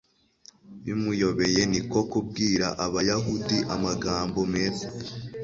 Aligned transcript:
bimuyobeye 0.83 1.61
ni 1.71 1.81
ko 1.91 1.99
kubwira 2.11 2.67
abayahudi 2.85 3.57
amagambo 3.75 4.39
meza 4.53 4.87